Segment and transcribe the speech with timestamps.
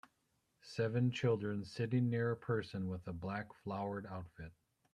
[0.63, 4.51] Seven children sitting near a person with a black flowered outfit.